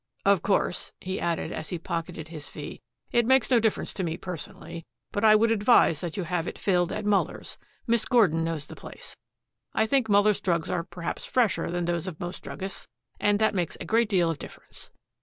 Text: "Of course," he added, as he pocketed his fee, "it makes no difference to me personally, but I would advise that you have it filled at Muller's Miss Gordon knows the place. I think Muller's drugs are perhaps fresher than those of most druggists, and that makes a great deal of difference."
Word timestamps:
"Of 0.25 0.41
course," 0.41 0.93
he 0.99 1.19
added, 1.19 1.51
as 1.51 1.69
he 1.69 1.77
pocketed 1.77 2.29
his 2.29 2.49
fee, 2.49 2.81
"it 3.11 3.23
makes 3.23 3.51
no 3.51 3.59
difference 3.59 3.93
to 3.93 4.03
me 4.03 4.17
personally, 4.17 4.83
but 5.11 5.23
I 5.23 5.35
would 5.35 5.51
advise 5.51 6.01
that 6.01 6.17
you 6.17 6.23
have 6.23 6.47
it 6.47 6.57
filled 6.57 6.91
at 6.91 7.05
Muller's 7.05 7.59
Miss 7.85 8.05
Gordon 8.05 8.43
knows 8.43 8.65
the 8.65 8.75
place. 8.75 9.15
I 9.75 9.85
think 9.85 10.09
Muller's 10.09 10.41
drugs 10.41 10.71
are 10.71 10.83
perhaps 10.83 11.25
fresher 11.27 11.69
than 11.69 11.85
those 11.85 12.07
of 12.07 12.19
most 12.19 12.41
druggists, 12.41 12.87
and 13.19 13.37
that 13.37 13.53
makes 13.53 13.77
a 13.79 13.85
great 13.85 14.09
deal 14.09 14.31
of 14.31 14.39
difference." 14.39 14.89